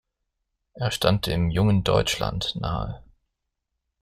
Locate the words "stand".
0.89-1.27